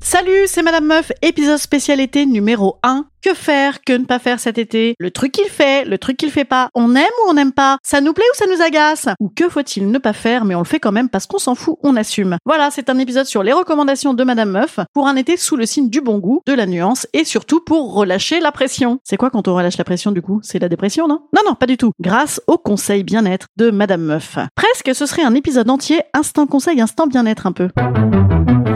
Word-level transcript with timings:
Salut, 0.00 0.46
c'est 0.46 0.62
Madame 0.62 0.86
Meuf, 0.86 1.12
épisode 1.22 1.58
spécial 1.58 2.00
été 2.00 2.26
numéro 2.26 2.78
1. 2.82 3.06
Que 3.22 3.34
faire, 3.34 3.82
que 3.82 3.92
ne 3.92 4.04
pas 4.04 4.18
faire 4.18 4.40
cet 4.40 4.58
été? 4.58 4.96
Le 4.98 5.12
truc 5.12 5.30
qu'il 5.30 5.48
fait, 5.48 5.84
le 5.84 5.96
truc 5.96 6.16
qu'il 6.16 6.32
fait 6.32 6.44
pas. 6.44 6.68
On 6.74 6.96
aime 6.96 7.04
ou 7.24 7.30
on 7.30 7.34
n'aime 7.34 7.52
pas? 7.52 7.78
Ça 7.84 8.00
nous 8.00 8.12
plaît 8.12 8.24
ou 8.34 8.36
ça 8.36 8.46
nous 8.52 8.60
agace? 8.60 9.06
Ou 9.20 9.28
que 9.28 9.48
faut-il 9.48 9.88
ne 9.88 9.98
pas 9.98 10.12
faire 10.12 10.44
mais 10.44 10.56
on 10.56 10.58
le 10.58 10.64
fait 10.64 10.80
quand 10.80 10.90
même 10.90 11.08
parce 11.08 11.26
qu'on 11.26 11.38
s'en 11.38 11.54
fout, 11.54 11.76
on 11.84 11.94
assume. 11.94 12.36
Voilà, 12.44 12.72
c'est 12.72 12.90
un 12.90 12.98
épisode 12.98 13.26
sur 13.26 13.44
les 13.44 13.52
recommandations 13.52 14.12
de 14.12 14.24
Madame 14.24 14.50
Meuf 14.50 14.80
pour 14.92 15.06
un 15.06 15.14
été 15.14 15.36
sous 15.36 15.56
le 15.56 15.66
signe 15.66 15.88
du 15.88 16.00
bon 16.00 16.18
goût, 16.18 16.42
de 16.46 16.52
la 16.52 16.66
nuance 16.66 17.06
et 17.12 17.24
surtout 17.24 17.60
pour 17.60 17.94
relâcher 17.94 18.40
la 18.40 18.50
pression. 18.50 18.98
C'est 19.04 19.16
quoi 19.16 19.30
quand 19.30 19.46
on 19.46 19.54
relâche 19.54 19.78
la 19.78 19.84
pression 19.84 20.10
du 20.10 20.20
coup? 20.20 20.40
C'est 20.42 20.58
la 20.58 20.68
dépression, 20.68 21.06
non? 21.06 21.22
Non, 21.32 21.42
non, 21.46 21.54
pas 21.54 21.66
du 21.66 21.76
tout. 21.76 21.92
Grâce 22.00 22.40
au 22.48 22.58
conseil 22.58 23.04
bien-être 23.04 23.46
de 23.56 23.70
Madame 23.70 24.02
Meuf. 24.02 24.36
Presque 24.56 24.94
ce 24.96 25.06
serait 25.06 25.22
un 25.22 25.34
épisode 25.34 25.70
entier 25.70 26.02
instant 26.12 26.48
conseil, 26.48 26.80
instant 26.80 27.06
bien-être 27.06 27.46
un 27.46 27.52
peu. 27.52 27.68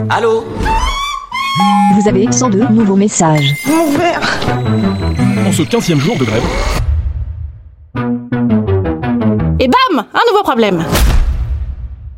Allô 0.09 0.45
Vous 1.95 2.07
avez 2.07 2.31
102 2.31 2.67
nouveaux 2.69 2.95
messages. 2.95 3.53
En 5.45 5.51
ce 5.51 5.63
15e 5.63 5.97
jour 5.99 6.17
de 6.17 6.23
grève, 6.23 6.43
Et 9.59 9.67
bam 9.67 10.05
Un 10.13 10.31
nouveau 10.31 10.43
problème. 10.43 10.85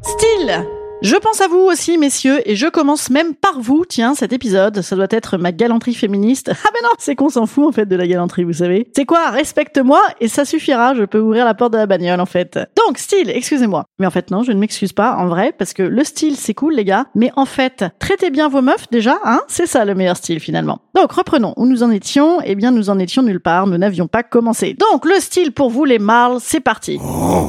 Style 0.02 0.66
je 1.02 1.16
pense 1.16 1.40
à 1.40 1.48
vous 1.48 1.60
aussi, 1.60 1.98
messieurs, 1.98 2.42
et 2.46 2.56
je 2.56 2.68
commence 2.68 3.10
même 3.10 3.34
par 3.34 3.62
vous. 3.62 3.86
Tiens, 3.88 4.16
cet 4.16 4.34
épisode, 4.34 4.82
ça 4.82 4.98
doit 4.98 5.08
être 5.10 5.38
ma 5.38 5.52
galanterie 5.52 5.94
féministe. 5.96 6.52
Ah 6.70 6.72
ben 6.74 6.82
non, 6.84 6.94
c'est 7.00 7.16
qu'on 7.16 7.30
s'en 7.30 7.48
fout 7.48 7.68
en 7.68 7.72
fait 7.72 7.88
de 7.88 7.96
la 7.96 8.06
galanterie, 8.06 8.44
vous 8.44 8.54
savez. 8.54 8.88
C'est 8.96 9.06
quoi? 9.06 9.30
Respecte-moi 9.30 10.00
et 10.20 10.28
ça 10.28 10.46
suffira, 10.46 10.94
je 10.94 11.04
peux 11.04 11.20
ouvrir 11.20 11.46
la 11.46 11.56
porte 11.56 11.74
de 11.74 11.78
la 11.78 11.88
bagnole 11.88 12.20
en 12.20 12.28
fait. 12.28 12.60
Donc, 12.78 13.00
style, 13.00 13.30
excusez-moi. 13.30 13.86
Mais 13.98 14.06
en 14.06 14.12
fait 14.12 14.30
non, 14.30 14.44
je 14.44 14.52
ne 14.52 14.60
m'excuse 14.60 14.94
pas, 14.94 15.16
en 15.16 15.28
vrai, 15.28 15.54
parce 15.58 15.74
que 15.74 15.82
le 15.82 16.04
style 16.04 16.36
c'est 16.36 16.54
cool 16.54 16.76
les 16.76 16.86
gars, 16.86 17.06
mais 17.16 17.32
en 17.36 17.46
fait, 17.46 17.86
traitez 17.98 18.30
bien 18.30 18.50
vos 18.50 18.62
meufs 18.62 18.90
déjà, 18.92 19.18
hein 19.24 19.42
C'est 19.48 19.66
ça 19.66 19.86
le 19.86 19.96
meilleur 19.96 20.18
style 20.18 20.40
finalement. 20.40 20.80
Donc, 20.94 21.12
reprenons, 21.14 21.54
où 21.56 21.66
nous 21.66 21.82
en 21.82 21.92
étions? 21.92 22.40
Eh 22.44 22.56
bien, 22.56 22.72
nous 22.72 22.90
en 22.90 23.00
étions 23.00 23.24
nulle 23.24 23.40
part, 23.40 23.68
nous 23.68 23.78
n'avions 23.78 24.08
pas 24.08 24.22
commencé. 24.24 24.76
Donc, 24.92 25.06
le 25.06 25.20
style 25.20 25.54
pour 25.54 25.70
vous 25.70 25.86
les 25.86 26.00
mâles, 26.00 26.38
c'est 26.40 26.60
parti. 26.60 27.00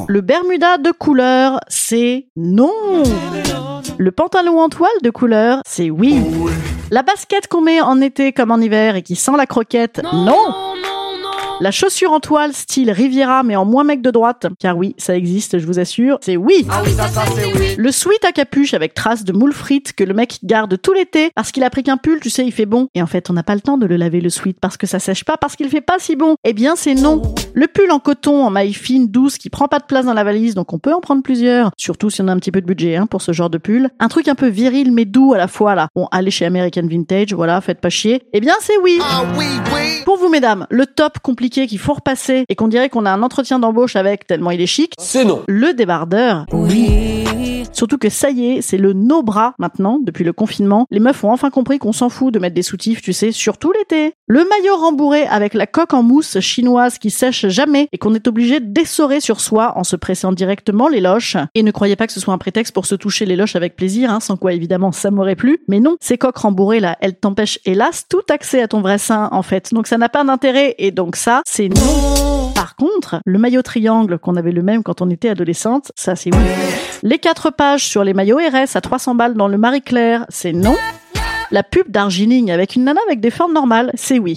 Le 0.06 0.20
Bermuda 0.20 0.78
de 0.78 0.92
couleur, 0.92 1.58
c'est 1.68 2.28
non. 2.36 2.70
Le 3.98 4.10
pantalon 4.12 4.60
en 4.60 4.69
toile 4.69 4.91
de 5.02 5.10
couleur, 5.10 5.60
c'est 5.66 5.91
oui. 5.91 6.22
La 6.91 7.02
basket 7.02 7.46
qu'on 7.48 7.60
met 7.60 7.80
en 7.80 8.00
été 8.00 8.33
comme 8.33 8.50
en 8.50 8.58
hiver 8.58 8.96
et 8.96 9.02
qui 9.02 9.14
sent 9.14 9.33
la 9.36 9.46
croquette, 9.46 10.00
non. 10.12 10.36
La 11.61 11.70
chaussure 11.70 12.11
en 12.11 12.20
toile 12.20 12.55
style 12.55 12.91
Riviera 12.91 13.42
mais 13.42 13.55
en 13.55 13.66
moins 13.66 13.84
mec 13.84 14.00
de 14.00 14.11
droite, 14.11 14.46
car 14.58 14.78
oui, 14.78 14.94
ça 14.96 15.14
existe, 15.14 15.58
je 15.58 15.66
vous 15.66 15.78
assure, 15.78 16.18
c'est 16.22 16.38
oui. 16.38 16.66
Le 17.77 17.92
sweat 17.92 18.24
à 18.24 18.33
capuche 18.33 18.72
avec 18.72 18.94
traces 18.94 19.24
de 19.24 19.34
moule 19.34 19.52
frites 19.52 19.92
que 19.92 20.02
le 20.02 20.14
mec 20.14 20.38
garde 20.42 20.80
tout 20.80 20.94
l'été 20.94 21.30
parce 21.34 21.52
qu'il 21.52 21.62
a 21.62 21.68
pris 21.68 21.83
qu'un 21.83 21.98
pull, 21.98 22.18
tu 22.20 22.30
sais, 22.30 22.46
il 22.46 22.52
fait 22.52 22.64
bon. 22.64 22.88
Et 22.94 23.02
en 23.02 23.06
fait, 23.06 23.28
on 23.28 23.34
n'a 23.34 23.42
pas 23.42 23.55
le 23.55 23.61
temps 23.61 23.77
de 23.77 23.84
le 23.84 23.96
laver 23.96 24.22
le 24.22 24.30
sweat 24.30 24.58
parce 24.58 24.78
que 24.78 24.86
ça 24.86 24.98
sèche 24.98 25.24
pas, 25.24 25.36
parce 25.36 25.55
qu'il 25.55 25.68
fait 25.68 25.83
pas 25.83 25.98
si 25.98 26.17
bon. 26.17 26.36
Eh 26.45 26.55
bien, 26.55 26.77
c'est 26.77 26.95
non. 26.95 27.20
Le 27.52 27.66
pull 27.66 27.90
en 27.90 27.98
coton 27.98 28.44
en 28.44 28.50
maille 28.50 28.72
fine, 28.72 29.08
douce, 29.08 29.36
qui 29.36 29.50
prend 29.50 29.66
pas 29.68 29.78
de 29.80 29.84
place 29.84 30.05
dans 30.06 30.14
la 30.14 30.24
valise, 30.24 30.55
donc 30.55 30.72
on 30.72 30.78
peut 30.78 30.92
en 30.92 31.00
prendre 31.00 31.22
plusieurs. 31.22 31.70
Surtout 31.77 32.08
si 32.11 32.22
on 32.22 32.28
a 32.28 32.33
un 32.33 32.36
petit 32.36 32.52
peu 32.52 32.61
de 32.61 32.66
budget 32.66 32.96
hein, 32.96 33.06
pour 33.06 33.22
ce 33.22 33.33
genre 33.33 33.50
de 33.50 33.58
pull. 33.58 33.90
Un 33.98 34.08
truc 34.08 34.28
un 34.28 34.34
peu 34.34 34.46
viril 34.48 34.92
mais 34.92 35.05
doux 35.05 35.33
à 35.34 35.38
la 35.38 35.48
fois 35.48 35.74
là. 35.74 35.89
Bon, 35.94 36.06
allez 36.12 36.30
chez 36.30 36.46
American 36.46 36.86
Vintage, 36.89 37.33
voilà, 37.34 37.60
faites 37.60 37.80
pas 37.80 37.90
chier. 37.90 38.22
Eh 38.33 38.40
bien, 38.40 38.55
c'est 38.60 38.78
oui. 38.83 38.98
Pour 40.05 40.16
vous, 40.18 40.28
mesdames, 40.28 40.66
le 40.70 40.86
top 40.86 41.18
compliqué 41.20 41.66
qu'il 41.66 41.78
faut 41.78 41.94
repasser 41.94 42.44
et 42.48 42.55
qu'on 42.55 42.68
dirait 42.68 42.89
qu'on 42.89 43.05
a 43.06 43.10
un 43.10 43.22
entretien 43.22 43.58
d'embauche 43.58 43.96
avec 43.96 44.27
tellement 44.27 44.50
il 44.52 44.60
est 44.60 44.66
chic, 44.66 44.92
C'est 44.98 45.24
non. 45.24 45.42
le 45.48 45.72
débardeur. 45.74 46.46
Surtout 47.73 47.98
que 47.98 48.08
ça 48.08 48.30
y 48.30 48.46
est, 48.46 48.62
c'est 48.62 48.77
le 48.77 48.92
no 48.92 49.23
bras 49.23 49.55
maintenant, 49.58 49.98
depuis 50.02 50.24
le 50.24 50.33
confinement. 50.33 50.86
Les 50.90 51.01
meufs 51.01 51.24
ont 51.24 51.33
enfin 51.33 51.51
compris 51.51 51.78
qu'on 51.78 51.92
s'en 51.92 52.08
fout 52.08 52.33
de 52.33 52.39
mettre 52.39 52.55
des 52.55 52.62
soutifs, 52.62 53.01
tu 53.01 53.12
sais, 53.12 53.33
surtout 53.33 53.73
l'été. 53.73 54.12
Le 54.27 54.40
maillot 54.40 54.77
rembourré 54.77 55.23
avec 55.27 55.55
la 55.55 55.67
coque 55.67 55.95
en 55.95 56.02
mousse 56.02 56.40
chinoise 56.40 56.98
qui 56.98 57.11
sèche 57.11 57.46
jamais 57.48 57.89
et 57.92 57.98
qu'on 57.98 58.14
est 58.14 58.28
obligé 58.28 58.61
d'essorer 58.61 59.20
sur 59.20 59.40
soi 59.40 59.73
en 59.77 59.84
se 59.84 59.96
pressant 59.96 60.33
directement 60.33 60.89
les 60.89 61.01
loches. 61.01 61.36
Et 61.55 61.62
ne 61.62 61.70
croyez 61.70 61.96
pas 61.96 62.06
que 62.06 62.12
ce 62.12 62.20
soit 62.20 62.34
un 62.34 62.39
prétexte 62.39 62.74
pour 62.74 62.86
se 62.86 62.95
toucher 62.95 63.24
les 63.24 63.36
loches 63.36 63.57
avec 63.57 63.77
plaisir, 63.77 64.11
hein, 64.11 64.20
sans 64.20 64.36
quoi 64.36 64.52
évidemment 64.52 64.92
ça 64.92 65.11
m'aurait 65.11 65.36
plu. 65.36 65.61
Mais 65.68 65.80
non, 65.80 65.96
ces 66.01 66.18
coques 66.18 66.39
rembourrées 66.39 66.80
là, 66.80 66.96
elles 67.01 67.17
t'empêchent 67.17 67.61
hélas 67.64 68.07
tout 68.08 68.22
accès 68.30 68.62
à 68.62 68.68
ton 68.68 68.80
vrai 68.80 68.98
sein 68.98 69.28
en 69.33 69.42
fait. 69.42 69.72
Donc 69.72 69.86
ça 69.86 69.98
n'a 69.98 70.08
pas 70.08 70.24
d'intérêt 70.24 70.74
et 70.78 70.90
donc 70.90 71.17
ça, 71.17 71.42
c'est 71.46 71.68
non. 71.68 72.52
Par 72.55 72.77
contre, 72.77 73.20
le 73.24 73.39
maillot 73.39 73.62
triangle 73.62 74.18
qu'on 74.18 74.36
avait 74.36 74.52
le 74.52 74.62
même 74.62 74.83
quand 74.83 75.01
on 75.01 75.08
était 75.08 75.30
adolescente, 75.30 75.92
ça 75.96 76.14
c'est 76.14 76.34
oui. 76.34 76.42
Les 77.02 77.18
quatre 77.30 77.51
pages 77.51 77.85
sur 77.85 78.02
les 78.02 78.13
maillots 78.13 78.39
RS 78.39 78.74
à 78.74 78.80
300 78.80 79.14
balles 79.14 79.35
dans 79.35 79.46
le 79.46 79.57
Marie-Claire, 79.57 80.27
c'est 80.30 80.52
non. 80.52 80.74
La 81.52 81.63
pub 81.63 81.89
d'Argining 81.89 82.51
avec 82.51 82.74
une 82.74 82.83
nana 82.83 83.01
avec 83.07 83.20
des 83.20 83.30
formes 83.30 83.52
normales, 83.52 83.92
c'est 83.95 84.18
oui. 84.18 84.36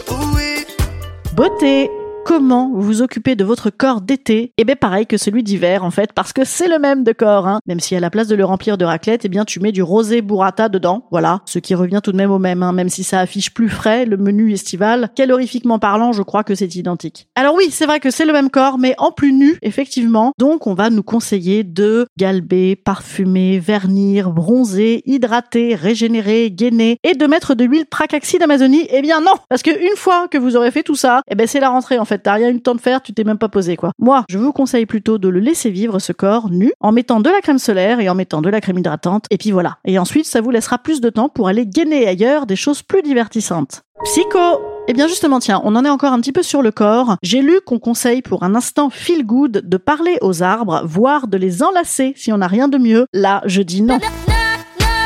Beauté. 1.35 1.89
Comment 2.25 2.71
vous 2.73 3.01
occupez 3.01 3.35
de 3.35 3.43
votre 3.43 3.69
corps 3.69 3.99
d'été 3.99 4.53
Eh 4.57 4.63
bien 4.63 4.77
pareil 4.77 5.05
que 5.05 5.17
celui 5.17 5.43
d'hiver 5.43 5.83
en 5.83 5.91
fait, 5.91 6.13
parce 6.13 6.31
que 6.31 6.45
c'est 6.45 6.69
le 6.69 6.79
même 6.79 7.03
de 7.03 7.11
corps, 7.11 7.47
hein. 7.47 7.59
Même 7.67 7.81
si 7.81 7.97
à 7.97 7.99
la 7.99 8.09
place 8.09 8.27
de 8.27 8.35
le 8.35 8.45
remplir 8.45 8.77
de 8.77 8.85
raclette, 8.85 9.25
eh 9.25 9.29
bien 9.29 9.43
tu 9.43 9.59
mets 9.59 9.73
du 9.73 9.83
rosé 9.83 10.21
burrata 10.21 10.69
dedans, 10.69 11.05
voilà. 11.11 11.41
Ce 11.45 11.59
qui 11.59 11.75
revient 11.75 11.99
tout 12.01 12.13
de 12.13 12.17
même 12.17 12.31
au 12.31 12.39
même, 12.39 12.63
hein. 12.63 12.71
même 12.71 12.87
si 12.87 13.03
ça 13.03 13.19
affiche 13.19 13.53
plus 13.53 13.67
frais 13.67 14.05
le 14.05 14.15
menu 14.15 14.53
estival. 14.53 15.09
Calorifiquement 15.15 15.79
parlant, 15.79 16.13
je 16.13 16.21
crois 16.21 16.45
que 16.45 16.55
c'est 16.55 16.75
identique. 16.75 17.27
Alors 17.35 17.55
oui, 17.55 17.67
c'est 17.71 17.85
vrai 17.85 17.99
que 17.99 18.09
c'est 18.09 18.25
le 18.25 18.31
même 18.31 18.49
corps, 18.49 18.77
mais 18.77 18.95
en 18.99 19.11
plus 19.11 19.33
nu, 19.33 19.57
effectivement. 19.61 20.31
Donc 20.39 20.65
on 20.65 20.75
va 20.75 20.89
nous 20.89 21.03
conseiller 21.03 21.65
de 21.65 22.07
galber, 22.17 22.77
parfumer, 22.77 23.59
vernir, 23.59 24.31
bronzer, 24.31 25.03
hydrater, 25.05 25.75
régénérer, 25.75 26.51
gainer 26.51 26.97
et 27.03 27.15
de 27.15 27.27
mettre 27.27 27.53
de 27.53 27.65
l'huile 27.65 27.85
pracaxi 27.85 28.37
d'Amazonie. 28.37 28.87
Eh 28.91 29.01
bien 29.01 29.19
non, 29.19 29.33
parce 29.49 29.61
que 29.61 29.71
une 29.71 29.97
fois 29.97 30.29
que 30.29 30.37
vous 30.37 30.55
aurez 30.55 30.71
fait 30.71 30.83
tout 30.83 30.95
ça, 30.95 31.21
eh 31.29 31.35
ben 31.35 31.47
c'est 31.47 31.59
la 31.59 31.69
rentrée 31.69 31.99
en 31.99 32.05
fait. 32.05 32.12
T'as 32.21 32.33
rien 32.33 32.49
eu 32.49 32.53
le 32.53 32.59
temps 32.59 32.75
de 32.75 32.81
faire, 32.81 33.01
tu 33.01 33.13
t'es 33.13 33.23
même 33.23 33.37
pas 33.37 33.49
posé 33.49 33.75
quoi. 33.75 33.91
Moi, 33.99 34.25
je 34.29 34.37
vous 34.37 34.51
conseille 34.51 34.85
plutôt 34.85 35.17
de 35.17 35.29
le 35.29 35.39
laisser 35.39 35.69
vivre 35.69 35.99
ce 35.99 36.13
corps 36.13 36.49
nu 36.49 36.71
en 36.79 36.91
mettant 36.91 37.19
de 37.19 37.29
la 37.29 37.41
crème 37.41 37.59
solaire 37.59 37.99
et 37.99 38.09
en 38.09 38.15
mettant 38.15 38.41
de 38.41 38.49
la 38.49 38.61
crème 38.61 38.77
hydratante. 38.77 39.25
Et 39.29 39.37
puis 39.37 39.51
voilà. 39.51 39.77
Et 39.85 39.97
ensuite, 39.99 40.25
ça 40.25 40.41
vous 40.41 40.51
laissera 40.51 40.77
plus 40.77 41.01
de 41.01 41.09
temps 41.09 41.29
pour 41.29 41.47
aller 41.47 41.65
gainer 41.65 42.07
ailleurs 42.07 42.45
des 42.45 42.55
choses 42.55 42.81
plus 42.81 43.01
divertissantes. 43.01 43.83
Psycho 44.03 44.59
eh 44.89 44.91
bien 44.91 45.07
justement, 45.07 45.39
tiens, 45.39 45.61
on 45.63 45.77
en 45.77 45.85
est 45.85 45.89
encore 45.89 46.11
un 46.11 46.19
petit 46.19 46.33
peu 46.33 46.43
sur 46.43 46.61
le 46.61 46.71
corps. 46.71 47.15
J'ai 47.23 47.41
lu 47.41 47.61
qu'on 47.65 47.79
conseille 47.79 48.21
pour 48.21 48.43
un 48.43 48.53
instant 48.53 48.89
feel 48.89 49.25
good 49.25 49.61
de 49.63 49.77
parler 49.77 50.17
aux 50.19 50.43
arbres, 50.43 50.81
voire 50.83 51.27
de 51.27 51.37
les 51.37 51.63
enlacer 51.63 52.11
si 52.17 52.33
on 52.33 52.39
n'a 52.39 52.47
rien 52.47 52.67
de 52.67 52.77
mieux. 52.77 53.05
Là, 53.13 53.41
je 53.45 53.61
dis 53.61 53.81
non. 53.81 53.99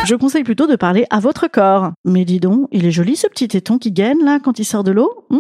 Je 0.06 0.16
conseille 0.16 0.44
plutôt 0.44 0.66
de 0.66 0.76
parler 0.76 1.06
à 1.12 1.20
votre 1.20 1.48
corps. 1.48 1.92
Mais 2.06 2.26
dis 2.26 2.40
donc, 2.40 2.68
il 2.72 2.86
est 2.86 2.92
joli 2.92 3.16
ce 3.16 3.28
petit 3.28 3.48
téton 3.48 3.78
qui 3.78 3.92
gaine 3.92 4.24
là 4.24 4.40
quand 4.44 4.58
il 4.58 4.66
sort 4.66 4.84
de 4.84 4.92
l'eau? 4.92 5.26
Mmh. 5.30 5.38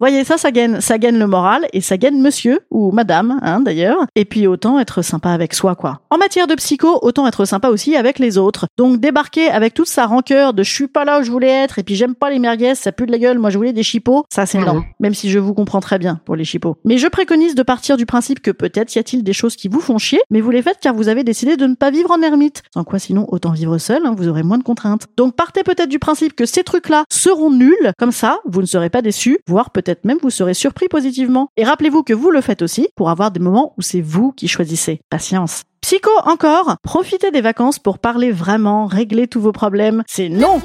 Voyez 0.00 0.24
ça, 0.24 0.38
ça 0.38 0.50
gagne, 0.50 0.80
ça 0.80 0.98
gagne 0.98 1.18
le 1.18 1.26
moral 1.26 1.66
et 1.72 1.80
ça 1.80 1.96
gagne 1.96 2.20
monsieur 2.20 2.60
ou 2.70 2.92
madame, 2.92 3.38
hein, 3.42 3.60
d'ailleurs. 3.60 4.06
Et 4.14 4.24
puis 4.24 4.46
autant 4.46 4.78
être 4.78 5.02
sympa 5.02 5.30
avec 5.30 5.54
soi, 5.54 5.74
quoi. 5.74 6.00
En 6.10 6.18
matière 6.18 6.46
de 6.46 6.54
psycho, 6.54 6.98
autant 7.02 7.26
être 7.26 7.44
sympa 7.44 7.68
aussi 7.68 7.96
avec 7.96 8.18
les 8.18 8.38
autres. 8.38 8.66
Donc 8.76 9.00
débarquer 9.00 9.48
avec 9.48 9.74
toute 9.74 9.88
sa 9.88 10.06
rancœur 10.06 10.54
de 10.54 10.62
je 10.62 10.72
suis 10.72 10.88
pas 10.88 11.04
là 11.04 11.20
où 11.20 11.22
je 11.22 11.30
voulais 11.30 11.48
être 11.48 11.78
et 11.78 11.82
puis 11.82 11.94
j'aime 11.94 12.14
pas 12.14 12.30
les 12.30 12.38
merguez, 12.38 12.74
ça 12.74 12.92
pue 12.92 13.06
de 13.06 13.12
la 13.12 13.18
gueule, 13.18 13.38
moi 13.38 13.50
je 13.50 13.56
voulais 13.56 13.72
des 13.72 13.82
chipots, 13.82 14.24
ça 14.32 14.46
c'est 14.46 14.58
non. 14.58 14.82
Même 15.00 15.14
si 15.14 15.30
je 15.30 15.38
vous 15.38 15.54
comprends 15.54 15.80
très 15.80 15.98
bien 15.98 16.20
pour 16.24 16.36
les 16.36 16.44
chipots. 16.44 16.76
Mais 16.84 16.98
je 16.98 17.06
préconise 17.06 17.54
de 17.54 17.62
partir 17.62 17.96
du 17.96 18.06
principe 18.06 18.40
que 18.40 18.50
peut-être 18.50 18.94
y 18.94 18.98
a-t-il 18.98 19.22
des 19.22 19.32
choses 19.32 19.56
qui 19.56 19.68
vous 19.68 19.80
font 19.80 19.98
chier, 19.98 20.20
mais 20.30 20.40
vous 20.40 20.50
les 20.50 20.62
faites 20.62 20.78
car 20.80 20.94
vous 20.94 21.08
avez 21.08 21.24
décidé 21.24 21.56
de 21.56 21.66
ne 21.66 21.74
pas 21.74 21.90
vivre 21.90 22.10
en 22.10 22.22
ermite. 22.22 22.62
Sans 22.72 22.84
quoi 22.84 22.98
sinon 22.98 23.26
autant 23.28 23.52
vivre 23.52 23.78
seul, 23.78 24.04
hein, 24.06 24.14
vous 24.16 24.28
aurez 24.28 24.42
moins 24.42 24.58
de 24.58 24.62
contraintes. 24.62 25.06
Donc 25.16 25.34
partez 25.36 25.62
peut-être 25.62 25.88
du 25.88 25.98
principe 25.98 26.34
que 26.34 26.46
ces 26.46 26.64
trucs-là 26.64 27.04
seront 27.10 27.50
nuls, 27.50 27.92
comme 27.98 28.12
ça 28.12 28.38
vous 28.46 28.60
ne 28.60 28.66
serez 28.66 28.90
pas 28.90 29.02
déçus, 29.02 29.38
voire 29.46 29.63
peut-être 29.70 30.04
même 30.04 30.18
vous 30.22 30.30
serez 30.30 30.54
surpris 30.54 30.88
positivement. 30.88 31.48
Et 31.56 31.64
rappelez-vous 31.64 32.02
que 32.02 32.12
vous 32.12 32.30
le 32.30 32.40
faites 32.40 32.62
aussi 32.62 32.88
pour 32.96 33.10
avoir 33.10 33.30
des 33.30 33.40
moments 33.40 33.74
où 33.76 33.82
c'est 33.82 34.00
vous 34.00 34.32
qui 34.32 34.48
choisissez. 34.48 35.00
Patience. 35.10 35.62
Psycho 35.80 36.10
encore, 36.24 36.76
profitez 36.82 37.30
des 37.30 37.42
vacances 37.42 37.78
pour 37.78 37.98
parler 37.98 38.30
vraiment, 38.32 38.86
régler 38.86 39.28
tous 39.28 39.40
vos 39.40 39.52
problèmes. 39.52 40.02
C'est 40.06 40.30
non. 40.30 40.62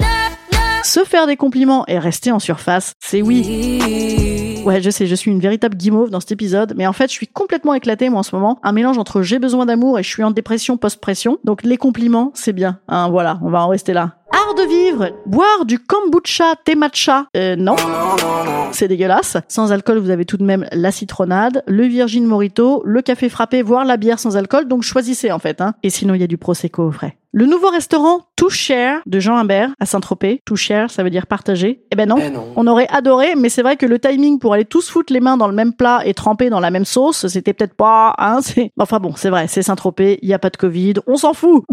Se 0.84 1.04
faire 1.04 1.28
des 1.28 1.36
compliments 1.36 1.84
et 1.88 2.00
rester 2.00 2.32
en 2.32 2.40
surface, 2.40 2.94
c'est 3.00 3.22
oui. 3.22 4.39
Ouais, 4.66 4.82
je 4.82 4.90
sais, 4.90 5.08
je 5.08 5.16
suis 5.16 5.32
une 5.32 5.40
véritable 5.40 5.78
guimauve 5.78 6.10
dans 6.10 6.20
cet 6.20 6.32
épisode, 6.32 6.74
mais 6.76 6.86
en 6.86 6.94
fait, 6.94 7.08
je 7.08 7.14
suis 7.14 7.28
complètement 7.28 7.74
éclatée, 7.74 8.10
moi, 8.10 8.20
en 8.20 8.24
ce 8.24 8.36
moment. 8.36 8.60
Un 8.62 8.72
mélange 8.72 8.98
entre 8.98 9.22
j'ai 9.22 9.40
besoin 9.40 9.66
d'amour 9.66 9.98
et 9.98 10.04
je 10.04 10.10
suis 10.10 10.24
en 10.24 10.32
dépression 10.32 10.78
post-pression. 10.78 11.38
Donc, 11.44 11.64
les 11.64 11.78
compliments, 11.78 12.32
c'est 12.36 12.54
bien. 12.54 12.80
Hein, 12.88 13.10
voilà, 13.10 13.40
on 13.42 13.50
va 13.50 13.64
en 13.64 13.70
rester 13.70 13.94
là. 13.94 14.16
Art 14.32 14.54
de 14.56 14.64
vivre, 14.64 15.10
boire 15.26 15.66
du 15.66 15.80
kombucha 15.80 16.56
thé 16.64 16.76
matcha. 16.76 17.26
Euh, 17.36 17.56
non. 17.56 17.76
C'est 18.72 18.88
dégueulasse. 18.88 19.38
Sans 19.48 19.72
alcool, 19.72 19.98
vous 19.98 20.12
avez 20.12 20.26
tout 20.26 20.38
de 20.38 20.44
même 20.44 20.68
la 20.72 20.92
citronnade, 20.92 21.64
le 21.66 21.86
virgin 21.86 22.26
morito, 22.26 22.84
le 22.86 23.02
café 23.02 23.30
frappé, 23.30 23.64
voire 23.64 23.86
la 23.86 23.98
bière 23.98 24.20
sans 24.20 24.38
alcool. 24.38 24.68
Donc 24.68 24.84
choisissez 24.84 25.32
en 25.32 25.40
fait. 25.40 25.62
Hein. 25.62 25.74
Et 25.82 25.90
sinon, 25.90 26.14
il 26.14 26.22
y 26.22 26.24
a 26.24 26.28
du 26.28 26.38
prosecco 26.38 26.84
au 26.84 26.92
frais. 26.92 27.18
Le 27.32 27.46
nouveau 27.46 27.70
restaurant 27.70 28.22
To 28.38 28.50
Share 28.50 29.02
de 29.06 29.20
Jean 29.20 29.38
Humbert 29.38 29.70
à 29.80 29.86
Saint-Tropez. 29.86 30.42
To 30.46 30.56
Share, 30.56 30.90
ça 30.90 31.04
veut 31.04 31.12
dire 31.12 31.28
partager. 31.28 31.84
Eh 31.92 31.96
ben 31.96 32.10
non. 32.10 32.18
Eh 32.20 32.32
non. 32.32 32.54
On 32.56 32.66
aurait 32.66 32.88
adoré, 32.90 33.36
mais 33.36 33.50
c'est 33.50 33.62
vrai 33.62 33.78
que 33.78 33.86
le 33.86 34.00
timing 34.00 34.40
pour 34.40 34.54
aller 34.54 34.66
tous 34.66 34.90
foutre 34.90 35.14
les 35.14 35.20
mains 35.20 35.38
dans 35.38 35.48
le 35.48 35.54
même 35.54 35.74
plat 35.74 36.02
et 36.06 36.16
tremper 36.16 36.50
dans 36.50 36.60
la 36.60 36.72
même 36.72 36.86
sauce, 36.86 37.28
c'était 37.28 37.54
peut-être 37.54 37.76
pas, 37.76 38.16
hein, 38.18 38.40
c'est, 38.42 38.72
enfin 38.80 39.00
bon, 39.00 39.14
c'est 39.16 39.30
vrai, 39.30 39.48
c'est 39.48 39.62
Saint-Tropez, 39.62 40.18
il 40.24 40.30
y 40.30 40.34
a 40.34 40.40
pas 40.40 40.50
de 40.50 40.58
Covid, 40.58 40.96
on 41.06 41.18
s'en 41.18 41.34
fout. 41.34 41.66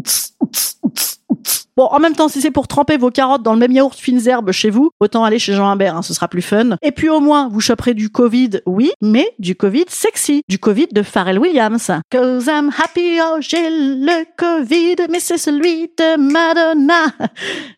Bon, 1.77 1.85
en 1.91 1.99
même 1.99 2.15
temps, 2.15 2.29
si 2.29 2.41
c'est 2.41 2.51
pour 2.51 2.69
tremper 2.69 2.97
vos 2.97 3.11
carottes 3.11 3.43
dans 3.43 3.53
le 3.53 3.59
même 3.59 3.73
yaourt 3.73 3.95
fines 3.95 4.27
herbes 4.27 4.51
chez 4.51 4.71
vous, 4.71 4.93
autant 4.99 5.25
aller 5.25 5.39
chez 5.39 5.53
Jean 5.53 5.69
Humbert, 5.69 5.95
hein, 5.95 6.01
ce 6.01 6.15
sera 6.15 6.27
plus 6.27 6.41
fun. 6.41 6.77
Et 6.81 6.91
puis 6.91 7.11
au 7.11 7.21
moins, 7.21 7.51
vous 7.51 7.61
choperez 7.61 7.93
du 7.93 8.09
Covid, 8.09 8.61
oui, 8.65 8.93
mais 9.03 9.35
du 9.39 9.55
Covid 9.57 9.85
sexy, 9.89 10.41
du 10.49 10.59
Covid 10.59 10.87
de 10.93 11.03
Pharrell 11.03 11.39
Williams. 11.39 11.91
Cause 12.11 12.47
I'm 12.47 12.71
happy, 12.71 13.19
oh 13.23 13.37
j'ai 13.41 13.69
le 13.69 14.25
Covid, 14.39 15.07
mais 15.11 15.21
c'est 15.21 15.37
celui 15.37 15.91
de 15.99 16.17
Madonna. 16.17 17.13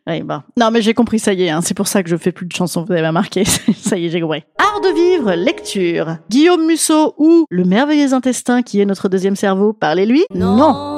Oui, 0.06 0.22
bon. 0.22 0.40
Non, 0.56 0.70
mais 0.70 0.80
j'ai 0.80 0.94
compris, 0.94 1.18
ça 1.18 1.34
y 1.34 1.42
est, 1.42 1.50
hein, 1.50 1.60
c'est 1.60 1.74
pour 1.74 1.86
ça 1.86 2.02
que 2.02 2.08
je 2.08 2.16
fais 2.16 2.32
plus 2.32 2.46
de 2.46 2.52
chansons, 2.52 2.84
vous 2.86 2.92
avez 2.92 3.06
remarqué. 3.06 3.44
ça 3.76 3.98
y 3.98 4.06
est, 4.06 4.10
j'ai 4.10 4.20
compris. 4.22 4.42
Art 4.58 4.80
de 4.80 4.94
vivre, 4.94 5.34
lecture. 5.34 6.16
Guillaume 6.30 6.66
Musso 6.66 7.14
ou 7.18 7.44
Le 7.50 7.64
merveilleux 7.64 8.14
intestin 8.14 8.62
qui 8.62 8.80
est 8.80 8.86
notre 8.86 9.08
deuxième 9.10 9.36
cerveau, 9.36 9.74
parlez-lui 9.74 10.24
Non. 10.34 10.97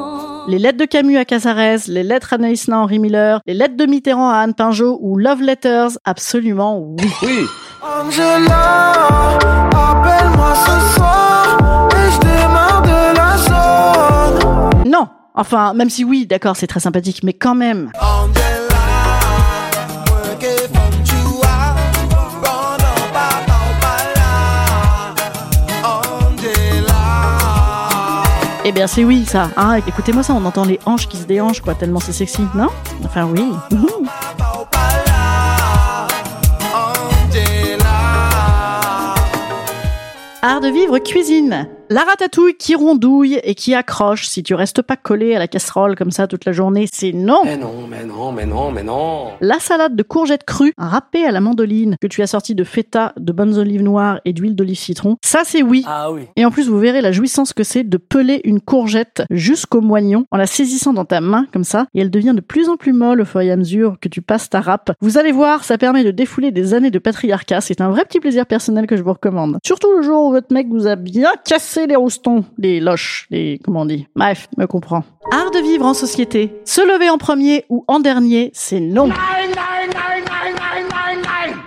Les 0.51 0.59
lettres 0.59 0.79
de 0.79 0.85
Camus 0.85 1.17
à 1.17 1.25
Casares, 1.25 1.87
les 1.87 2.03
lettres 2.03 2.35
à 2.35 2.77
Henri 2.77 2.99
Miller, 2.99 3.41
les 3.47 3.55
lettres 3.55 3.77
de 3.77 3.87
Mitterrand 3.87 4.31
à 4.31 4.39
Anne 4.39 4.53
Pinjot 4.53 4.99
ou 5.01 5.17
Love 5.17 5.43
Letters, 5.43 5.91
absolument 6.05 6.81
oui. 6.81 7.09
Oui. 7.23 7.47
Angela, 7.81 8.99
appelle-moi 9.73 10.53
ce 10.57 10.95
soir 10.97 11.89
et 11.93 12.11
je 12.11 12.19
démarre 12.19 12.83
de 12.83 13.17
la 13.17 13.37
zone. 14.83 14.91
Non. 14.91 15.07
Enfin, 15.37 15.73
même 15.73 15.89
si 15.89 16.03
oui, 16.03 16.27
d'accord, 16.27 16.57
c'est 16.57 16.67
très 16.67 16.81
sympathique, 16.81 17.23
mais 17.23 17.33
quand 17.33 17.55
même. 17.55 17.93
Angela, 18.01 18.60
Eh 28.71 28.73
bien, 28.73 28.87
c'est 28.87 29.03
oui, 29.03 29.25
ça. 29.27 29.51
Hein, 29.57 29.81
écoutez-moi 29.89 30.23
ça, 30.23 30.33
on 30.33 30.45
entend 30.45 30.65
les 30.65 30.79
hanches 30.87 31.09
qui 31.09 31.17
se 31.17 31.25
déhanchent, 31.25 31.61
quoi, 31.61 31.75
tellement 31.75 31.99
c'est 31.99 32.13
sexy, 32.13 32.43
non? 32.55 32.69
Enfin, 33.05 33.25
oui. 33.25 33.51
Art 40.43 40.61
de 40.61 40.69
vivre 40.69 41.01
cuisine. 41.01 41.67
La 41.93 42.05
ratatouille 42.05 42.55
qui 42.55 42.77
rondouille 42.77 43.41
et 43.43 43.57
qui 43.57 43.75
accroche 43.75 44.29
si 44.29 44.45
tu 44.45 44.55
restes 44.55 44.81
pas 44.81 44.95
collé 44.95 45.35
à 45.35 45.41
la 45.41 45.49
casserole 45.49 45.97
comme 45.97 46.13
ça 46.13 46.29
toute 46.29 46.45
la 46.45 46.53
journée, 46.53 46.87
c'est 46.93 47.11
non. 47.11 47.41
Mais 47.45 47.57
non, 47.57 47.89
mais 47.91 48.05
non, 48.05 48.31
mais 48.31 48.47
non, 48.47 48.71
mais 48.71 48.85
non. 48.85 49.31
La 49.41 49.59
salade 49.59 49.97
de 49.97 50.03
courgettes 50.05 50.45
crues 50.45 50.73
râpée 50.79 51.25
à 51.25 51.33
la 51.33 51.41
mandoline 51.41 51.97
que 52.01 52.07
tu 52.07 52.23
as 52.23 52.29
sortie 52.29 52.55
de 52.55 52.63
feta, 52.63 53.13
de 53.17 53.33
bonnes 53.33 53.59
olives 53.59 53.83
noires 53.83 54.21
et 54.25 54.33
d'huile 54.33 54.55
d'olive 54.55 54.79
citron, 54.79 55.17
ça 55.25 55.41
c'est 55.45 55.65
oui. 55.65 55.83
Ah 55.85 56.13
oui. 56.13 56.29
Et 56.37 56.45
en 56.45 56.53
plus, 56.53 56.69
vous 56.69 56.79
verrez 56.79 57.01
la 57.01 57.11
jouissance 57.11 57.53
que 57.53 57.65
c'est 57.65 57.83
de 57.83 57.97
peler 57.97 58.41
une 58.45 58.61
courgette 58.61 59.25
jusqu'au 59.29 59.81
moignon 59.81 60.27
en 60.31 60.37
la 60.37 60.47
saisissant 60.47 60.93
dans 60.93 61.05
ta 61.05 61.21
main 61.21 61.47
comme 61.53 61.65
ça, 61.65 61.87
et 61.95 62.03
elle 62.03 62.11
devient 62.13 62.35
de 62.37 62.41
plus 62.41 62.69
en 62.69 62.77
plus 62.77 62.93
molle 62.93 63.23
au 63.23 63.25
fur 63.25 63.41
et 63.41 63.51
à 63.51 63.57
mesure 63.57 63.97
que 64.01 64.09
tu 64.09 64.23
passes 64.23 64.49
ta 64.49 64.61
râpe. 64.61 64.93
Vous 65.01 65.19
allez 65.19 65.33
voir, 65.33 65.65
ça 65.65 65.77
permet 65.77 66.05
de 66.05 66.13
défouler 66.13 66.53
des 66.53 66.73
années 66.73 66.93
de 66.93 67.01
patriarcat. 67.01 67.61
C'est 67.61 67.81
un 67.81 67.91
vrai 67.91 68.05
petit 68.05 68.21
plaisir 68.21 68.47
personnel 68.47 68.87
que 68.87 68.97
je 68.97 69.03
vous 69.03 69.13
recommande. 69.13 69.59
Surtout 69.67 69.93
le 69.97 70.03
jour 70.03 70.27
où 70.27 70.31
votre 70.31 70.55
mec 70.55 70.69
vous 70.69 70.87
a 70.87 70.95
bien 70.95 71.33
cassé 71.45 71.80
les 71.87 71.97
roustons, 71.97 72.45
les 72.59 72.81
loches, 72.81 73.27
les 73.31 73.59
comment 73.63 73.83
on 73.83 73.87
dit? 73.87 74.07
Bref, 74.17 74.49
me 74.57 74.67
comprend. 74.67 75.05
Art 75.33 75.51
de 75.51 75.59
vivre 75.59 75.87
en 75.87 75.95
société. 75.95 76.53
Se 76.65 76.81
lever 76.81 77.11
en 77.11 77.19
premier 77.19 77.65
ou 77.69 77.85
en 77.89 78.01
dernier, 78.01 78.51
c'est 78.55 78.81
non. 78.81 79.11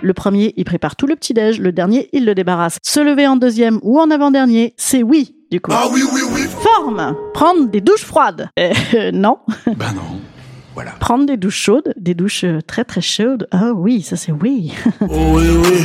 Le 0.02 0.12
premier, 0.12 0.52
il 0.56 0.64
prépare 0.64 0.96
tout 0.96 1.06
le 1.06 1.16
petit-déj, 1.16 1.60
le 1.60 1.72
dernier, 1.72 2.10
il 2.12 2.26
le 2.26 2.34
débarrasse. 2.34 2.78
Se 2.82 3.00
lever 3.00 3.26
en 3.26 3.36
deuxième 3.36 3.80
ou 3.82 3.98
en 3.98 4.10
avant-dernier, 4.10 4.74
c'est 4.76 5.02
oui, 5.02 5.34
du 5.50 5.60
coup. 5.60 5.70
Ah 5.74 5.86
oui, 5.90 6.02
oui, 6.12 6.20
oui. 6.34 6.42
Forme 6.42 7.16
Prendre 7.32 7.68
des 7.68 7.80
douches 7.80 8.04
froides 8.04 8.50
euh, 8.58 8.72
Non. 9.12 9.38
Bah 9.76 9.92
non. 9.94 10.20
Voilà. 10.74 10.90
Prendre 11.00 11.24
des 11.26 11.36
douches 11.36 11.56
chaudes, 11.60 11.92
des 11.96 12.14
douches 12.14 12.44
euh, 12.44 12.60
très 12.66 12.84
très 12.84 13.00
chaudes. 13.00 13.46
Ah 13.52 13.72
oui, 13.74 14.02
ça 14.02 14.16
c'est 14.16 14.32
oui. 14.32 14.72
Oh 15.00 15.06
oui, 15.10 15.44
oui. 15.48 15.78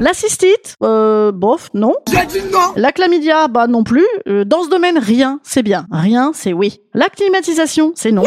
La 0.00 0.12
cystite 0.14 0.74
Euh, 0.82 1.30
bof, 1.32 1.70
non. 1.74 1.94
J'ai 2.10 2.26
dit 2.26 2.46
non. 2.52 2.58
La 2.76 2.90
chlamydia, 2.92 3.48
bah 3.48 3.66
non 3.66 3.84
plus. 3.84 4.06
Euh, 4.26 4.44
dans 4.44 4.64
ce 4.64 4.70
domaine, 4.70 4.98
rien, 4.98 5.40
c'est 5.42 5.62
bien. 5.62 5.86
Rien, 5.90 6.32
c'est 6.34 6.52
oui. 6.52 6.80
La 6.94 7.08
climatisation, 7.08 7.92
c'est 7.94 8.12
non. 8.12 8.22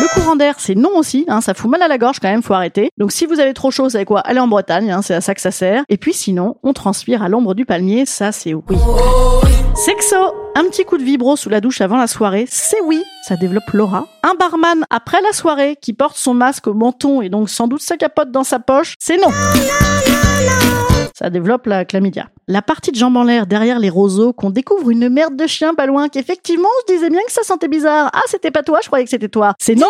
Le 0.00 0.08
courant 0.14 0.36
d'air, 0.36 0.54
c'est 0.58 0.74
non 0.74 0.96
aussi, 0.96 1.26
hein, 1.28 1.42
ça 1.42 1.52
fout 1.52 1.70
mal 1.70 1.82
à 1.82 1.88
la 1.88 1.98
gorge 1.98 2.18
quand 2.18 2.30
même, 2.30 2.42
faut 2.42 2.54
arrêter. 2.54 2.90
Donc 2.96 3.12
si 3.12 3.26
vous 3.26 3.40
avez 3.40 3.52
trop 3.52 3.70
chaud, 3.70 3.84
vous 3.84 3.90
savez 3.90 4.06
quoi 4.06 4.20
Allez 4.20 4.40
en 4.40 4.48
Bretagne, 4.48 4.90
hein, 4.90 5.02
c'est 5.02 5.14
à 5.14 5.20
ça 5.20 5.34
que 5.34 5.40
ça 5.40 5.50
sert. 5.50 5.84
Et 5.90 5.98
puis 5.98 6.14
sinon, 6.14 6.56
on 6.62 6.72
transpire 6.72 7.22
à 7.22 7.28
l'ombre 7.28 7.54
du 7.54 7.66
palmier, 7.66 8.06
ça 8.06 8.32
c'est 8.32 8.54
oui. 8.54 8.76
Sexo, 9.74 10.16
un 10.54 10.64
petit 10.64 10.84
coup 10.84 10.96
de 10.96 11.02
vibro 11.02 11.36
sous 11.36 11.50
la 11.50 11.60
douche 11.60 11.82
avant 11.82 11.98
la 11.98 12.06
soirée, 12.06 12.46
c'est 12.48 12.80
oui, 12.84 13.02
ça 13.28 13.36
développe 13.36 13.70
l'aura. 13.72 14.06
Un 14.22 14.34
barman 14.34 14.86
après 14.88 15.20
la 15.20 15.32
soirée 15.32 15.76
qui 15.80 15.92
porte 15.92 16.16
son 16.16 16.32
masque 16.32 16.66
au 16.68 16.74
menton 16.74 17.20
et 17.20 17.28
donc 17.28 17.50
sans 17.50 17.68
doute 17.68 17.82
sa 17.82 17.96
capote 17.98 18.30
dans 18.30 18.44
sa 18.44 18.60
poche, 18.60 18.94
c'est 18.98 19.18
non. 19.18 19.30
Ça 21.22 21.30
développe 21.30 21.66
la 21.66 21.84
chlamydia. 21.84 22.30
La 22.48 22.62
partie 22.62 22.90
de 22.90 22.96
jambes 22.96 23.16
en 23.16 23.22
l'air 23.22 23.46
derrière 23.46 23.78
les 23.78 23.90
roseaux 23.90 24.32
qu'on 24.32 24.50
découvre 24.50 24.90
une 24.90 25.08
merde 25.08 25.36
de 25.36 25.46
chien 25.46 25.72
pas 25.72 25.86
loin 25.86 26.08
qu'effectivement 26.08 26.68
on 26.68 26.80
se 26.88 26.96
disait 26.96 27.10
bien 27.10 27.20
que 27.24 27.30
ça 27.30 27.44
sentait 27.44 27.68
bizarre. 27.68 28.10
Ah 28.12 28.22
c'était 28.26 28.50
pas 28.50 28.64
toi, 28.64 28.80
je 28.82 28.88
croyais 28.88 29.04
que 29.04 29.10
c'était 29.10 29.28
toi. 29.28 29.54
C'est 29.60 29.76
non. 29.76 29.86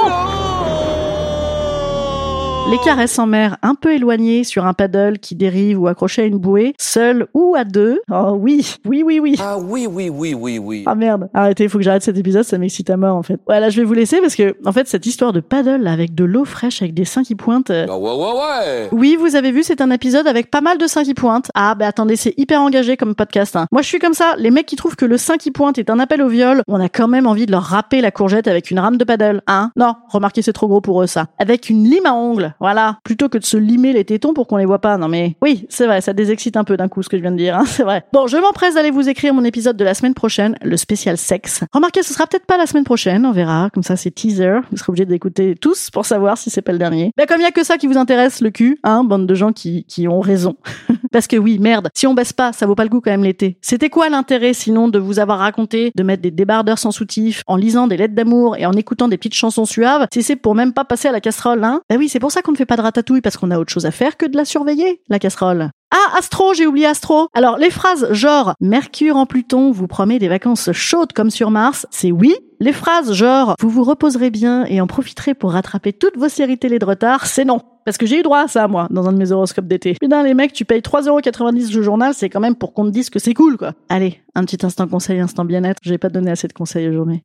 Les 2.71 2.79
caresses 2.79 3.19
en 3.19 3.27
mer 3.27 3.59
un 3.63 3.75
peu 3.75 3.93
éloignées 3.93 4.45
sur 4.45 4.65
un 4.67 4.73
paddle 4.73 5.19
qui 5.19 5.35
dérive 5.35 5.79
ou 5.81 5.89
accroché 5.89 6.23
à 6.23 6.25
une 6.25 6.39
bouée, 6.39 6.75
seul 6.79 7.27
ou 7.35 7.55
à 7.55 7.65
deux. 7.65 8.01
Oh 8.11 8.35
oui, 8.39 8.77
oui, 8.87 9.03
oui, 9.05 9.19
oui. 9.21 9.37
Ah 9.41 9.59
oui, 9.59 9.87
oui, 9.87 10.09
oui, 10.09 10.33
oui, 10.33 10.59
oui. 10.59 10.85
Ah 10.87 10.95
merde, 10.95 11.29
arrêtez, 11.35 11.65
il 11.65 11.69
faut 11.71 11.77
que 11.77 11.85
j'arrête 11.85 12.03
cet 12.03 12.17
épisode, 12.17 12.45
ça 12.45 12.57
m'excite 12.57 12.89
à 12.89 12.97
mort 12.97 13.15
en 13.17 13.23
fait. 13.23 13.39
Voilà, 13.47 13.69
je 13.69 13.79
vais 13.79 13.85
vous 13.85 13.93
laisser 13.93 14.21
parce 14.23 14.35
que 14.37 14.57
en 14.65 14.73
fait 14.73 14.89
cette 14.89 15.05
histoire 15.05 15.35
de 15.35 15.41
paddle 15.41 15.87
avec 15.87 16.15
de 16.15 16.25
l'eau 16.25 16.47
fraîche 16.47 16.81
avec 16.81 16.95
des 16.95 17.05
seins 17.05 17.25
qui 17.25 17.35
pointent. 17.35 17.71
euh, 17.71 17.87
Ah 17.91 17.99
ouais, 17.99 18.11
ouais, 18.11 18.17
ouais. 18.17 18.89
Oui, 18.93 19.17
vous 19.21 19.37
avez 19.37 19.53
vu, 19.53 19.63
c'est 19.65 19.83
un 19.83 19.91
épisode 19.91 20.27
avec 20.27 20.51
pas 20.51 20.63
mal 20.63 20.79
de 20.79 20.87
seins 20.87 21.05
qui 21.05 21.13
pointent. 21.15 21.51
Ah 21.55 21.75
bah 21.75 21.89
attendez, 21.89 22.17
c'est 22.17 22.33
hyper 22.39 22.63
engagé 22.63 22.97
comme 22.97 23.15
podcast. 23.15 23.55
hein. 23.57 23.67
Moi 23.71 23.83
je 23.83 23.89
suis 23.89 23.99
comme 23.99 24.15
ça, 24.15 24.35
les 24.39 24.51
mecs 24.51 24.67
qui 24.67 24.77
trouvent 24.77 24.97
que 24.97 25.05
le 25.05 25.19
sein 25.19 25.37
qui 25.37 25.51
pointe 25.51 25.77
est 25.79 25.91
un 25.91 25.99
appel 25.99 26.23
au 26.23 26.29
viol, 26.29 26.63
on 26.69 26.81
a 26.81 26.89
quand 26.89 27.09
même 27.09 27.27
envie 27.27 27.45
de 27.45 27.53
leur 27.53 27.65
râper 27.65 28.01
la 28.01 28.11
courgette 28.13 28.49
avec 28.49 28.71
une 28.71 28.79
rame 28.79 28.97
de 28.97 29.05
paddle, 29.05 29.43
hein 29.47 29.73
Non, 29.77 29.95
remarquez 30.09 30.41
c'est 30.41 30.55
trop 30.55 30.69
gros 30.69 30.81
pour 30.81 31.03
eux 31.03 31.07
ça. 31.07 31.27
Avec 31.39 31.69
une 31.69 31.85
lime 31.85 32.07
à 32.07 32.15
ongles, 32.15 32.52
voilà, 32.61 32.99
plutôt 33.05 33.29
que 33.29 33.39
de 33.39 33.45
se 33.45 33.57
limer 33.57 33.93
les 33.93 34.05
tétons 34.05 34.35
pour 34.35 34.47
qu'on 34.47 34.57
les 34.57 34.65
voit 34.65 34.81
pas. 34.81 34.97
Non 34.97 35.09
mais 35.09 35.37
oui, 35.43 35.67
c'est 35.69 35.87
vrai, 35.87 36.01
ça 36.01 36.13
désexcite 36.13 36.57
un 36.57 36.65
peu 36.65 36.77
d'un 36.77 36.89
coup 36.89 37.03
ce 37.03 37.09
que 37.09 37.17
je 37.17 37.23
viens 37.23 37.33
de 37.33 37.37
dire, 37.37 37.57
hein, 37.57 37.65
c'est 37.67 37.83
vrai. 37.83 38.05
Bon, 38.13 38.27
je 38.27 38.37
m'empresse 38.37 38.75
d'aller 38.75 38.91
vous 38.91 39.09
écrire 39.09 39.35
mon 39.35 39.45
épisode 39.45 39.77
de 39.77 39.85
la 39.85 39.95
semaine 39.95 40.15
prochaine, 40.15 40.57
le 40.63 40.77
spécial 40.77 41.17
sexe. 41.17 41.65
Remarquez, 41.73 42.03
ce 42.03 42.13
sera 42.13 42.27
peut-être 42.27 42.47
pas 42.47 42.59
la 42.59 42.67
semaine 42.67 42.85
prochaine, 42.85 43.27
on 43.27 43.33
verra. 43.33 43.71
Comme 43.73 43.83
ça, 43.83 43.97
c'est 43.97 44.11
teaser. 44.11 44.61
Vous 44.71 44.77
serez 44.77 44.91
obligés 44.91 45.07
d'écouter 45.07 45.55
tous 45.55 45.91
pour 45.91 46.07
savoir 46.07 46.39
si 46.39 46.51
c'est 46.51 46.63
pas 46.63 46.73
le 46.73 46.79
dernier. 46.79 47.13
Ben 47.17 47.27
comme 47.27 47.41
il 47.41 47.45
y 47.45 47.47
a 47.47 47.53
que 47.53 47.65
ça 47.65 47.79
qui 47.79 47.87
vous 47.87 47.99
intéresse, 47.99 48.41
le 48.41 48.51
cul, 48.51 48.79
hein, 48.83 49.05
bande 49.05 49.27
de 49.27 49.35
gens 49.35 49.53
qui 49.53 49.85
qui 49.85 50.09
ont 50.09 50.21
raison. 50.21 50.57
Parce 51.13 51.27
que 51.27 51.37
oui, 51.37 51.59
merde, 51.59 51.91
si 51.95 52.07
on 52.07 52.15
baisse 52.15 52.33
pas, 52.33 52.53
ça 52.53 52.67
vaut 52.67 52.75
pas 52.75 52.85
le 52.85 52.91
coup 52.91 53.01
quand 53.01 53.11
même 53.11 53.25
l'été. 53.25 53.59
C'était 53.61 53.91
quoi 53.91 54.09
l'intérêt 54.09 54.55
sinon 54.55 54.89
de 54.89 54.99
vous 54.99 55.19
avoir 55.19 55.39
raconté 55.39 55.93
de 55.95 56.03
mettre 56.03 56.23
des 56.23 56.31
débardeurs 56.31 56.79
sans 56.79 56.91
soutif, 56.91 57.43
en 57.47 57.57
lisant 57.57 57.87
des 57.87 57.97
lettres 57.97 58.15
d'amour 58.15 58.57
et 58.57 58.67
en 58.67 58.73
écoutant 58.73 59.09
des 59.09 59.17
petites 59.17 59.35
chansons 59.35 59.65
suaves, 59.65 60.07
si 60.13 60.23
c'est 60.23 60.37
pour 60.37 60.55
même 60.55 60.73
pas 60.73 60.85
passer 60.85 61.09
à 61.09 61.13
la 61.13 61.21
casserole, 61.21 61.63
hein? 61.65 61.81
Ben 61.89 61.99
oui, 61.99 62.09
c'est 62.09 62.19
pour 62.19 62.33
ça 62.33 62.42
qu'on 62.43 62.53
ne 62.53 62.57
fait 62.57 62.67
pas 62.67 62.77
de 62.77 62.83
ratatouille 62.83 63.21
parce 63.21 63.37
qu'on 63.37 63.51
a 63.51 63.59
autre 63.59 63.73
chose 63.73 63.87
à 63.87 63.91
faire 63.91 64.17
que 64.17 64.27
de 64.27 64.37
la 64.37 64.45
surveiller, 64.45 65.01
la 65.09 65.19
casserole. 65.19 65.71
Ah, 65.91 66.19
Astro, 66.19 66.55
j'ai 66.55 66.67
oublié 66.67 66.87
Astro. 66.87 67.29
Alors, 67.35 67.59
les 67.59 67.71
phrases 67.71 68.13
genre 68.13 68.55
Mercure 68.61 69.17
en 69.17 69.27
Pluton 69.27 69.73
vous 69.73 69.87
promet 69.87 70.19
des 70.19 70.29
vacances 70.29 70.73
chaudes 70.73 71.13
comme 71.13 71.31
sur 71.31 71.51
Mars, 71.51 71.87
c'est 71.91 72.13
oui. 72.13 72.35
Les 72.61 72.73
phrases 72.73 73.13
genre 73.13 73.57
Vous 73.61 73.69
vous 73.69 73.85
reposerez 73.85 74.31
bien 74.31 74.65
et 74.67 74.81
en 74.81 74.87
profiterez 74.87 75.35
pour 75.35 75.53
rattraper 75.53 75.93
toutes 75.93 76.17
vos 76.17 76.29
séries 76.29 76.59
télé 76.59 76.79
de 76.79 76.85
retard, 76.85 77.27
c'est 77.27 77.45
non. 77.45 77.61
Parce 77.85 77.99
que 77.99 78.07
j'ai 78.07 78.21
eu 78.21 78.23
droit 78.23 78.39
à 78.39 78.49
ça, 78.49 78.69
moi, 78.69 78.87
dans 78.91 79.09
un 79.09 79.13
de 79.13 79.19
mes 79.19 79.33
horoscopes 79.33 79.67
d'été. 79.67 79.97
Putain, 80.01 80.23
les 80.23 80.35
mecs, 80.35 80.53
tu 80.53 80.65
payes 80.65 80.81
3,90€ 80.81 81.75
le 81.75 81.83
journal, 81.83 82.15
c'est 82.15 82.31
quand 82.31 82.41
même 82.41 82.55
pour 82.55 82.73
qu'on 82.73 82.85
te 82.85 82.91
dise 82.91 83.11
que 83.11 83.19
c'est 83.19 83.35
cool, 83.35 83.57
quoi. 83.57 83.73
Allez, 83.89 84.21
un 84.35 84.45
petit 84.45 84.65
instant 84.65 84.87
conseil, 84.87 85.21
instant 85.21 85.45
bien-être. 85.45 85.81
J'ai 85.83 85.99
pas 85.99 86.09
donné 86.09 86.31
assez 86.31 86.49
de 86.49 86.53
conseils 86.53 86.89
aujourd'hui. 86.89 87.23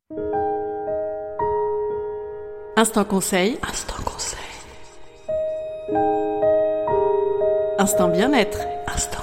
Instant 2.76 3.04
conseil. 3.04 3.58
Instant 3.68 4.02
conseil. 4.04 4.47
Instant 7.78 8.08
bien-être. 8.08 8.58
Instant 8.92 9.22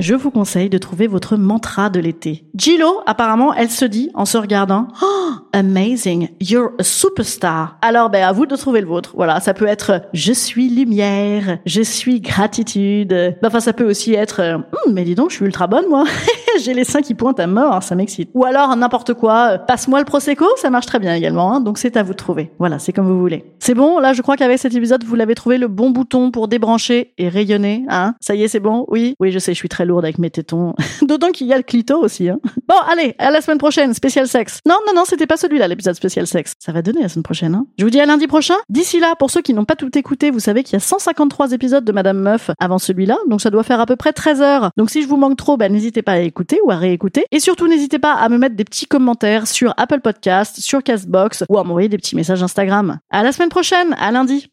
je 0.00 0.14
vous 0.14 0.30
conseille 0.30 0.70
de 0.70 0.78
trouver 0.78 1.06
votre 1.06 1.36
mantra 1.36 1.90
de 1.90 2.00
l'été. 2.00 2.46
Gilo, 2.56 3.02
apparemment, 3.04 3.52
elle 3.52 3.68
se 3.68 3.84
dit 3.84 4.10
en 4.14 4.24
se 4.24 4.38
regardant, 4.38 4.88
oh, 5.02 5.32
amazing, 5.52 6.30
you're 6.40 6.70
a 6.78 6.82
superstar. 6.82 7.76
Alors, 7.82 8.08
ben, 8.08 8.26
à 8.26 8.32
vous 8.32 8.46
de 8.46 8.56
trouver 8.56 8.80
le 8.80 8.86
vôtre. 8.86 9.12
Voilà, 9.14 9.40
ça 9.40 9.52
peut 9.52 9.66
être 9.66 10.00
je 10.14 10.32
suis 10.32 10.70
lumière, 10.70 11.58
je 11.66 11.82
suis 11.82 12.22
gratitude. 12.22 13.10
Ben, 13.10 13.36
Enfin, 13.44 13.60
ça 13.60 13.74
peut 13.74 13.88
aussi 13.88 14.14
être, 14.14 14.40
euh, 14.40 14.56
Hum, 14.56 14.94
mais 14.94 15.04
dis 15.04 15.14
donc, 15.14 15.30
je 15.30 15.36
suis 15.36 15.44
ultra 15.44 15.66
bonne, 15.66 15.86
moi. 15.90 16.04
J'ai 16.62 16.74
les 16.74 16.84
seins 16.84 17.02
qui 17.02 17.14
pointent 17.14 17.40
à 17.40 17.46
mort, 17.46 17.82
ça 17.82 17.94
m'excite. 17.94 18.30
Ou 18.34 18.44
alors, 18.44 18.74
n'importe 18.76 19.14
quoi, 19.14 19.52
euh, 19.52 19.58
passe-moi 19.58 19.98
le 19.98 20.04
prosecco, 20.04 20.46
ça 20.56 20.70
marche 20.70 20.86
très 20.86 20.98
bien 20.98 21.14
également, 21.14 21.54
hein, 21.54 21.60
donc 21.60 21.78
c'est 21.78 21.96
à 21.96 22.02
vous 22.02 22.12
de 22.12 22.16
trouver. 22.16 22.50
Voilà, 22.58 22.78
c'est 22.78 22.92
comme 22.92 23.06
vous 23.06 23.20
voulez. 23.20 23.44
C'est 23.58 23.74
bon, 23.74 23.98
là, 23.98 24.12
je 24.12 24.22
crois 24.22 24.36
qu'avec 24.36 24.58
cet 24.58 24.74
épisode, 24.74 25.04
vous 25.04 25.14
l'avez 25.14 25.34
trouvé 25.34 25.58
le 25.58 25.68
bon 25.68 25.90
bouton 25.90 26.30
pour 26.30 26.48
débrancher 26.48 27.12
et 27.18 27.28
rayonner, 27.28 27.84
hein. 27.88 28.14
Ça 28.20 28.34
y 28.34 28.42
est, 28.42 28.48
c'est 28.48 28.60
bon? 28.60 28.84
Oui? 28.88 29.14
Oui, 29.20 29.32
je 29.32 29.38
sais, 29.38 29.52
je 29.52 29.58
suis 29.58 29.68
très 29.68 29.84
lourde 29.84 30.04
avec 30.04 30.18
mes 30.18 30.30
tétons. 30.30 30.74
D'autant 31.02 31.30
qu'il 31.30 31.46
y 31.46 31.52
a 31.52 31.56
le 31.56 31.62
clito 31.62 31.98
aussi, 32.02 32.28
hein. 32.28 32.38
Bon, 32.68 32.76
allez, 32.90 33.14
à 33.18 33.30
la 33.30 33.40
semaine 33.40 33.58
prochaine, 33.58 33.94
spécial 33.94 34.28
sexe. 34.28 34.60
Non, 34.66 34.76
non, 34.86 34.92
non, 34.94 35.02
c'était 35.04 35.26
pas 35.26 35.36
celui-là, 35.36 35.68
l'épisode 35.68 35.94
spécial 35.94 36.26
sexe. 36.26 36.54
Ça 36.58 36.72
va 36.72 36.82
donner 36.82 37.02
la 37.02 37.08
semaine 37.08 37.22
prochaine, 37.22 37.54
hein. 37.54 37.66
Je 37.78 37.84
vous 37.84 37.90
dis 37.90 38.00
à 38.00 38.06
lundi 38.06 38.26
prochain. 38.26 38.54
D'ici 38.68 39.00
là, 39.00 39.14
pour 39.18 39.30
ceux 39.30 39.42
qui 39.42 39.54
n'ont 39.54 39.64
pas 39.64 39.76
tout 39.76 39.96
écouté, 39.96 40.30
vous 40.30 40.40
savez 40.40 40.62
qu'il 40.62 40.74
y 40.74 40.76
a 40.76 40.80
153 40.80 41.52
épisodes 41.52 41.84
de 41.84 41.92
Madame 41.92 42.18
Meuf 42.18 42.50
avant 42.58 42.78
celui-là, 42.78 43.16
donc 43.28 43.40
ça 43.40 43.50
doit 43.50 43.62
faire 43.62 43.80
à 43.80 43.86
peu 43.86 43.96
près 43.96 44.12
13 44.12 44.42
heures. 44.42 44.70
Donc 44.76 44.90
si 44.90 45.02
je 45.02 45.08
vous 45.08 45.16
manque 45.16 45.36
trop, 45.36 45.56
ben, 45.56 45.72
n'hésitez 45.72 46.02
pas 46.02 46.12
à 46.12 46.18
ou 46.64 46.70
à 46.70 46.76
réécouter. 46.76 47.24
Et 47.30 47.40
surtout, 47.40 47.68
n'hésitez 47.68 47.98
pas 47.98 48.14
à 48.14 48.28
me 48.28 48.38
mettre 48.38 48.56
des 48.56 48.64
petits 48.64 48.86
commentaires 48.86 49.46
sur 49.46 49.74
Apple 49.76 50.00
Podcast, 50.00 50.60
sur 50.60 50.82
Castbox 50.82 51.44
ou 51.48 51.58
à 51.58 51.64
m'envoyer 51.64 51.88
des 51.88 51.98
petits 51.98 52.16
messages 52.16 52.42
Instagram. 52.42 52.98
À 53.10 53.22
la 53.22 53.32
semaine 53.32 53.50
prochaine, 53.50 53.94
à 53.98 54.10
lundi. 54.10 54.50